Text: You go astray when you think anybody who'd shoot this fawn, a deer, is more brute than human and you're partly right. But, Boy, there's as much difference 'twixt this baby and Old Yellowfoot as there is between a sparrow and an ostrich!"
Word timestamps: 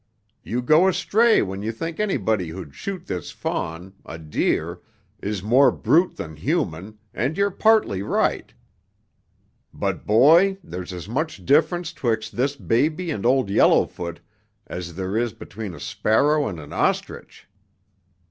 You 0.41 0.63
go 0.63 0.87
astray 0.87 1.43
when 1.43 1.61
you 1.61 1.71
think 1.71 1.99
anybody 1.99 2.49
who'd 2.49 2.73
shoot 2.73 3.05
this 3.05 3.29
fawn, 3.29 3.93
a 4.03 4.17
deer, 4.17 4.81
is 5.21 5.43
more 5.43 5.69
brute 5.71 6.17
than 6.17 6.37
human 6.37 6.97
and 7.13 7.37
you're 7.37 7.51
partly 7.51 8.01
right. 8.01 8.51
But, 9.71 10.03
Boy, 10.07 10.57
there's 10.63 10.91
as 10.91 11.07
much 11.07 11.45
difference 11.45 11.93
'twixt 11.93 12.35
this 12.35 12.55
baby 12.55 13.11
and 13.11 13.27
Old 13.27 13.51
Yellowfoot 13.51 14.21
as 14.65 14.95
there 14.95 15.15
is 15.15 15.33
between 15.33 15.75
a 15.75 15.79
sparrow 15.79 16.47
and 16.47 16.59
an 16.59 16.73
ostrich!" 16.73 17.47